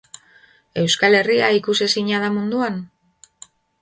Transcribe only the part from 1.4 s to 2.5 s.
ikusezina da